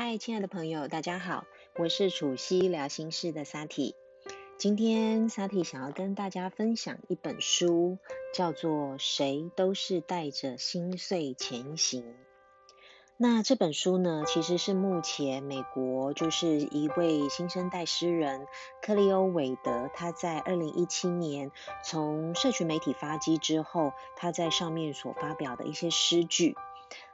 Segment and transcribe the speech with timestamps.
[0.00, 1.44] 嗨，亲爱的朋友，大家好，
[1.76, 3.96] 我是楚西聊心事的萨提。
[4.56, 7.98] 今天萨提想要跟大家分享一本书，
[8.32, 12.04] 叫做《谁都是带着心碎前行》。
[13.16, 18.46] 那这本书呢，其实是目前美国就是一位新生代诗人
[18.80, 21.50] 克利欧韦德，他在二零一七年
[21.82, 26.56] 从社群媒体发迹之后，他在上面所发表的一些诗句。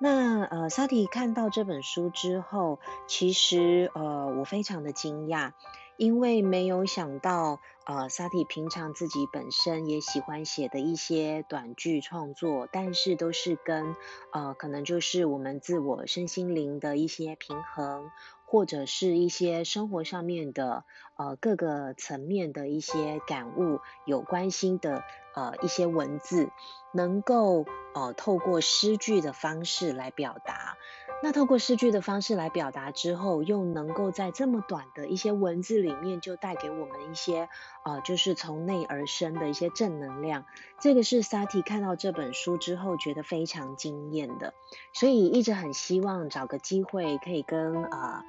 [0.00, 2.78] 那呃，萨提看到这本书之后，
[3.08, 5.52] 其实呃，我非常的惊讶，
[5.96, 13.96] 因为没有想到呃，萨提平常自己本身也喜欢写的一些短剧创作，但是都是跟
[14.32, 18.12] 呃，可能就是我们自我身心灵的一些平衡，
[18.48, 20.84] 或者是一些生活上面的
[21.16, 26.50] 呃各个层面的一些感悟有关心的呃一些文字。
[26.92, 30.76] 能够呃透过诗句的方式来表达，
[31.20, 37.48] 那透过诗句的方式来表达之后，又能够在这么短的一些文字里面，就带给我们一些
[37.84, 40.44] 呃就是从内而生的一些正能量。
[40.78, 44.54] 这个是萨提看到这本书之后觉得非常惊艳的，
[44.92, 48.22] 所以一直很希望找个机会可以跟呃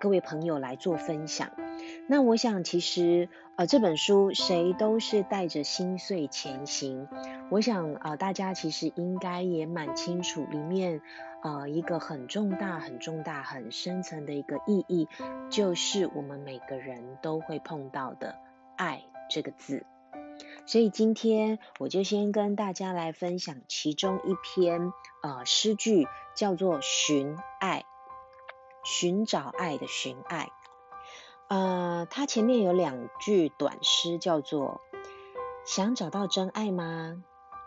[0.00, 1.50] 各位朋友来做分享。
[2.08, 3.28] 那我想其实。
[3.56, 7.06] 呃，这本书谁都是带着心碎前行。
[7.52, 11.00] 我想呃，大家其实应该也蛮清楚里面
[11.40, 15.08] 呃一个很重大、很重大、很深层的一个意义，
[15.50, 18.34] 就是我们每个人都会碰到的
[18.74, 19.86] 爱这个字。
[20.66, 27.80] 所以今天我就先跟大家来分享其中一篇呃诗句，叫做《寻爱》，
[28.84, 30.50] 寻找爱的寻爱。
[31.48, 34.80] 呃，它前面有两句短诗，叫做
[35.66, 37.22] “想找到真爱吗？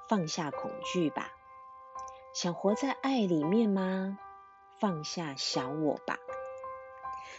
[0.07, 1.31] 放下恐惧吧。
[2.33, 4.17] 想活在爱里面吗？
[4.79, 6.17] 放下小我吧。”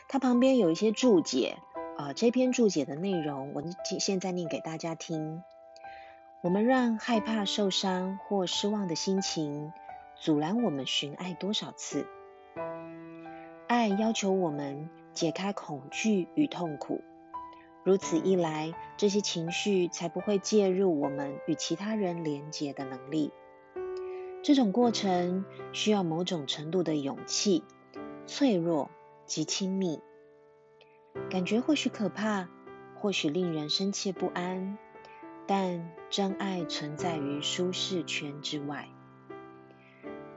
[0.08, 1.58] 它旁边有一些注解，
[1.98, 3.62] 呃，这篇注解的内容，我
[3.98, 5.42] 现在念给大家听。
[6.40, 9.72] 我们让害怕、受伤或失望的心情
[10.14, 12.06] 阻拦我们寻爱多少次？
[13.78, 14.88] 爱要求我们。
[15.14, 17.02] 解开恐惧与痛苦，
[17.82, 23.32] 如此一来，这些情绪才不会介入我们与其他人连结的能力。
[24.44, 27.64] 这种过程需要某种程度的勇气、
[28.28, 28.90] 脆弱
[29.26, 29.98] 及亲密。
[31.28, 32.48] 感觉或许可怕，
[32.94, 34.78] 或许令人深切不安，
[35.48, 38.86] 但真爱存在于舒适圈之外。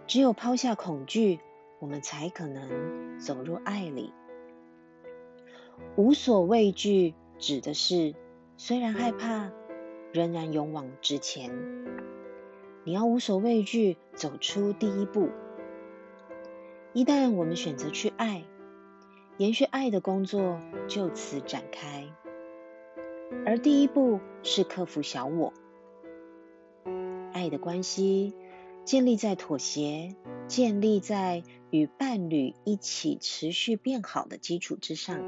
[0.07, 1.39] 只有抛下恐惧，
[1.81, 4.13] 我们才可能走入爱里。
[5.95, 8.13] 无所畏惧指的是，
[8.55, 9.51] 虽然害怕，
[10.13, 11.51] 仍然勇往直前。
[12.83, 15.29] 你要无所畏惧，走出第一步。
[16.93, 18.43] 一旦我们选择去爱，
[19.37, 22.05] 延续爱的工作就此展开。
[23.43, 25.51] 而第一步是克服小我。
[27.33, 28.35] 爱的关系
[28.85, 30.15] 建立在妥协，
[30.47, 35.19] 建立在与伴侣一起持续变好的基础之上。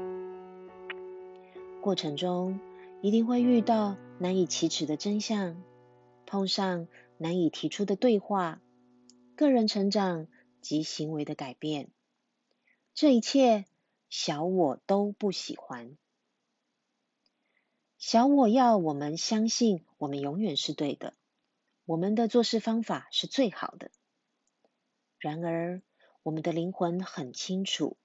[1.80, 2.60] 过程中
[3.02, 5.62] 一定会遇到难以启齿的真相，
[6.26, 6.86] 碰上
[7.18, 8.60] 难以提出的对话，
[9.36, 10.28] 个人成长
[10.60, 11.90] 及行为的改变，
[12.94, 13.64] 这一切
[14.08, 15.96] 小我都不喜欢。
[17.98, 21.14] 小我要我们相信我们永远是对的，
[21.86, 23.90] 我们的做事方法是最好的。
[25.18, 25.80] 然而，
[26.24, 27.98] 我们的灵魂很清楚。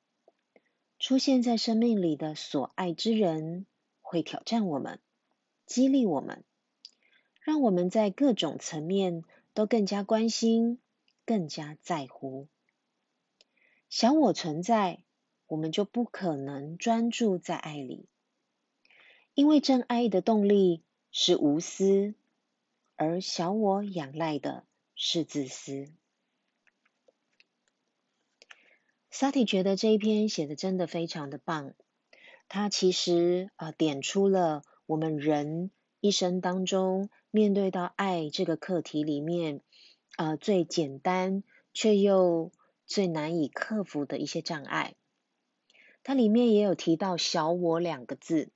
[1.00, 3.66] 出现在生命里的所爱之人，
[4.02, 5.00] 会挑战我们，
[5.66, 6.44] 激励我们，
[7.40, 10.80] 让我们在各种层面都更加关心，
[11.25, 12.50] 更加在乎。
[13.88, 15.06] 小我存在，
[15.47, 18.09] 我们就不可能专注在爱里，
[19.34, 22.16] 因为真爱的动力是无私，
[22.97, 25.90] 而小我仰赖的是自私。
[29.12, 31.74] 萨提觉得这一篇写的真的非常的棒，
[32.48, 39.62] 他其实啊点出了我们人一生当中面对到爱这个课题里面
[40.16, 41.44] 呃最简单
[41.74, 42.51] 却又
[42.86, 44.94] 最难以克服的一些障碍。
[46.04, 48.51] 它里面也有提到小我两个字，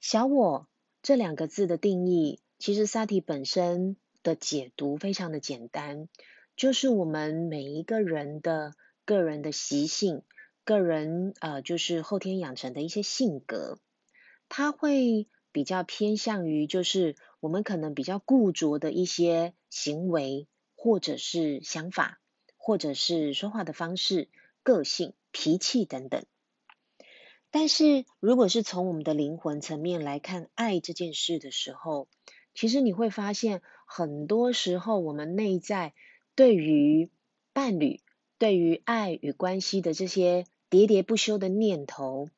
[0.00, 0.68] 小我
[1.02, 6.08] 这两个字的定义，其实萨提本身的解读非常的简单，
[6.56, 8.72] 就是我们每一个人的。
[9.06, 10.22] 个人的习性，
[10.64, 13.78] 个人呃，就是后天养成的一些性格，
[14.50, 22.20] 他会比较偏向于，就是我们可能比较固着的一些行为，或者是想法，
[22.58, 24.28] 或者是说话的方式、
[24.62, 26.26] 个性、脾气等等。
[27.50, 32.08] 但是，如果是从我们的灵魂层面来看爱这件事的时候，
[32.54, 35.94] 其实你会发现，很多时候我们内在
[36.34, 37.08] 对于
[37.54, 38.00] 伴侣、
[38.38, 42.28] 对于爱与关系的这些喋喋不休的念头，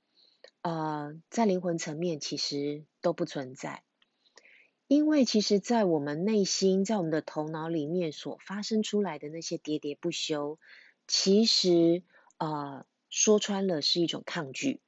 [0.63, 3.83] 呃，在灵魂层面其实都不存在。
[4.87, 10.59] 因为其实，在我们内心，在我们的头脑里面所发生出来的那些喋喋不休，
[11.07, 12.03] 其实
[12.39, 14.81] 呃，说穿了是一种抗拒。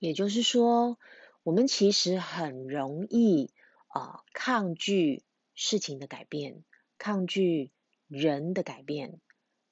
[0.00, 0.98] 也就是说，
[1.44, 3.50] 我们其实很容易
[3.86, 5.22] 啊抗拒
[5.54, 6.64] 事情的改变，
[6.98, 7.70] 抗拒
[8.08, 9.20] 人的改变，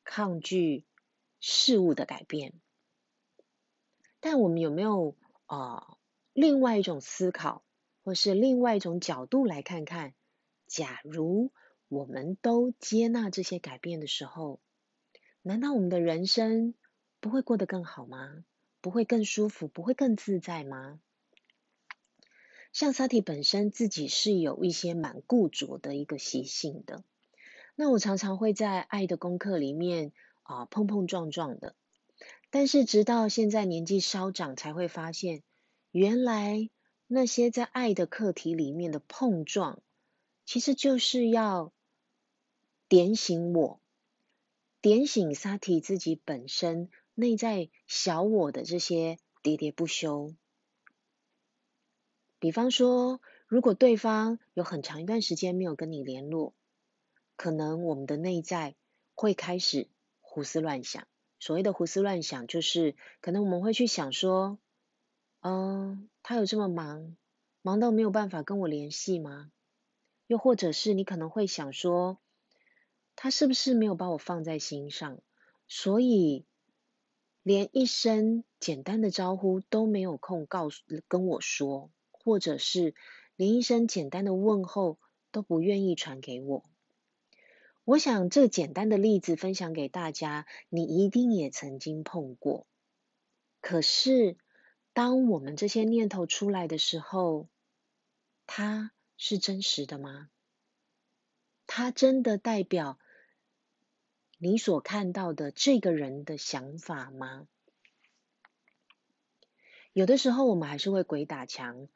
[0.05, 0.85] 抗拒
[1.41, 2.55] 事物的改变。
[4.21, 5.17] 但我们有没有
[5.47, 5.97] 啊
[6.33, 7.65] 另外一种思考，
[8.05, 10.15] 或是另外一种角度来看看？
[10.67, 11.53] 假如
[11.89, 14.61] 我们都接纳这些改变的时候，
[15.43, 16.75] 难道我们的人生
[17.21, 18.45] 不会过得更好吗？
[18.81, 21.01] 不会更舒服，不会更自在吗？
[22.73, 27.05] 像萨提本身自己是有一些蛮固着的一个习性的，
[27.75, 31.75] 那我常常会在爱的功课里面啊碰碰撞撞的，
[32.51, 35.43] 但是直到现在年纪稍长，才会发现
[35.91, 36.71] 原来
[37.07, 39.83] 那些在爱的课题里面的碰撞，
[40.45, 41.73] 其实就是要
[42.89, 43.81] 点醒我，
[44.81, 46.91] 点醒萨提自己本身。
[47.15, 50.35] 内在小我的这些喋喋不休，
[52.39, 56.55] 比方说，如果对方有很长一段时间没有跟你联络，
[57.43, 58.77] 可能我们的内在
[59.15, 59.89] 会开始
[60.21, 61.09] 胡思乱想。
[61.41, 64.61] 所谓的胡思乱想，就是可能我们会去想说，
[65.41, 67.17] 嗯，他有这么忙，
[67.61, 69.51] 忙到没有办法跟我联系吗？
[70.29, 72.21] 又或者是你可能会想说，
[73.17, 75.19] 他是不是没有把我放在心上，
[75.67, 76.47] 所以。
[77.43, 82.95] 连一声简单的招呼都没有空告诉跟我说，或者是
[83.35, 85.01] 连一声简单的问候
[85.33, 86.63] 都不愿意传给我。
[87.85, 92.67] 我想这简单的例子分享给大家，你一定也曾经碰过。
[93.61, 94.37] 可是，
[94.93, 97.49] 当我们这些念头出来的时候，
[98.47, 100.31] 它是真实的吗？
[101.67, 102.99] 它真的代表？
[104.39, 107.47] 你所看到的这个人的想法吗？
[109.93, 111.89] 有的时候我们还是会鬼打墙，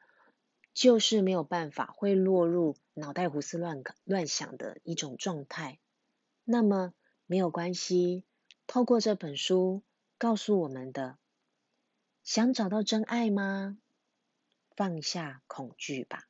[0.77, 5.79] 就是没有办法，会落入脑袋胡思乱乱想的一种状态。
[6.43, 6.93] 那么
[7.25, 8.23] 没有关系，
[8.67, 9.81] 透过这本书
[10.19, 11.17] 告诉我们的，
[12.21, 13.79] 想找到真爱吗？
[14.75, 16.27] 放下恐惧吧。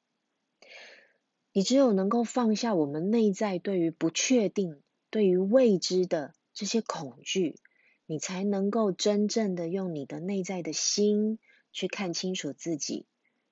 [1.52, 4.82] 你只有能够放下我们内在对于不确定。
[5.10, 7.60] 对于未知的这些恐惧，
[8.06, 11.38] 你才能够真正的用你的内在的心
[11.74, 13.06] 去看清楚自己，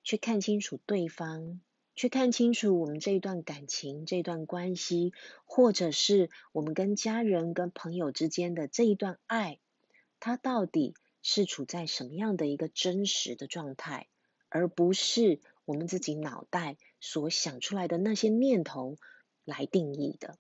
[0.05, 1.59] 去看清楚对方，
[1.95, 5.13] 去看清楚我们这一段感情、这段关系，
[5.45, 9.59] 或者是我们跟家人、跟朋友之间的这一段爱，
[10.19, 10.93] 它到底
[11.23, 14.07] 是处在什么样的一个真实的状态，
[14.47, 18.97] 而不是我们自己脑袋所想出来的那些念头
[19.43, 20.37] 来定义的。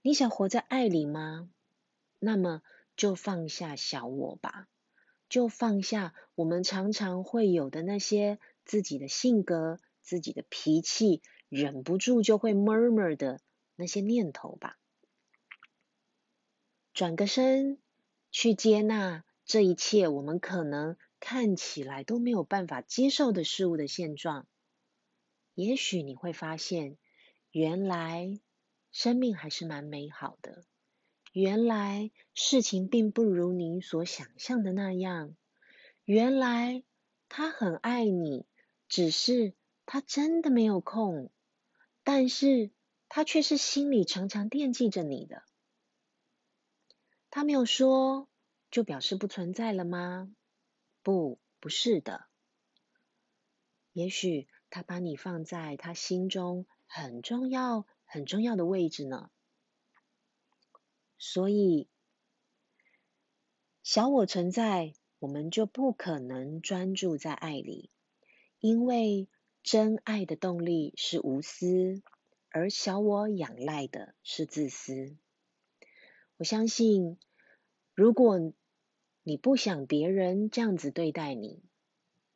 [0.00, 1.50] 你想活在爱里吗？
[2.18, 2.62] 那么
[2.96, 4.66] 就放下小我吧，
[5.28, 13.40] 就放下我们常常会有的那些自己的性格、自己的脾气，忍不住就会 murmur 的
[13.74, 14.78] 那些念头吧。
[16.92, 17.78] 转个身，
[18.30, 24.46] 去接纳这一切我们可能看起来都没有办法接受的事物的现状。
[25.54, 26.96] 也许你会发现，
[27.50, 28.38] 原来。
[28.92, 30.64] 生命还是蛮美好的。
[31.38, 35.36] 原来事情并不如你所想象的那样。
[36.06, 36.82] 原来
[37.28, 38.46] 他很爱你，
[38.88, 39.52] 只是
[39.84, 41.30] 他真的没有空。
[42.02, 42.70] 但是
[43.10, 45.42] 他却是心里常常惦记着你的。
[47.28, 48.30] 他没有说，
[48.70, 50.34] 就表示不存在了吗？
[51.02, 52.24] 不，不是的。
[53.92, 57.86] 也许他把你放在他心中很重要。
[58.06, 59.30] 很重要的位置呢，
[61.18, 61.88] 所以
[63.82, 67.90] 小我存在，我们就不可能专注在爱里，
[68.60, 69.28] 因为
[69.62, 72.02] 真爱的动力是无私，
[72.50, 75.16] 而小我仰赖的是自私。
[76.36, 77.18] 我相信，
[77.94, 78.52] 如果
[79.22, 81.62] 你不想别人这样子对待你，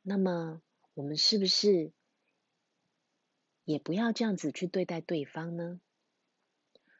[0.02, 0.62] 那么
[0.94, 1.92] 我们是不是？
[3.64, 5.80] 也不要这样子去对待对方呢。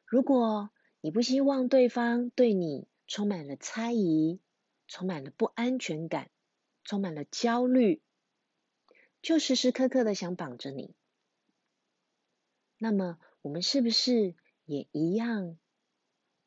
[0.07, 0.71] 如果
[1.02, 4.38] 你不希望对方对你充满了猜疑，
[4.87, 6.30] 充满了不安全感，
[6.85, 8.02] 充满了焦虑，
[9.23, 10.95] 就时时刻刻的想绑着你。
[12.76, 14.35] 那么，我们是不是
[14.66, 15.59] 也一样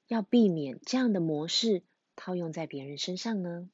[0.08, 1.84] 要避免这样的模式
[2.16, 3.70] 套用在别人身上呢？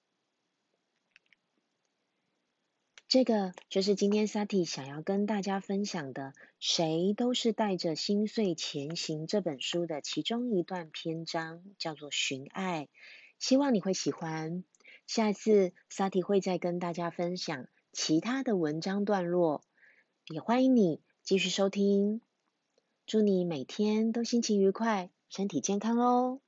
[3.10, 12.88] 这个就是今天 Sati 想要跟大家分享的，谁都是带着心碎前行这本书的其中一段篇章，叫做寻爱。
[13.40, 14.64] 希望你会喜欢。
[15.08, 19.64] 下一次 Sati 会再跟大家分享其他的文章段落，
[20.28, 22.22] 也欢迎你继续收听。
[23.08, 26.42] 祝你每天都心情愉快，身体健康哦！